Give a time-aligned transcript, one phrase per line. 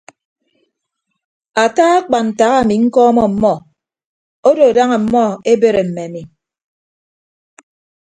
[1.63, 3.53] Ata akpan ntak ami ñkọọmmọ ọmmọ
[4.47, 6.21] odo daña ọmmọ ebere mme ami.